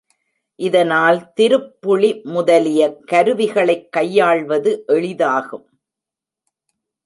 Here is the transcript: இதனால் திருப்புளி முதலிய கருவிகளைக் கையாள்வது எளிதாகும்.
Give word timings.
இதனால் 0.55 1.33
திருப்புளி 1.41 2.23
முதலிய 2.23 2.99
கருவிகளைக் 3.11 3.91
கையாள்வது 3.91 4.83
எளிதாகும். 4.87 5.65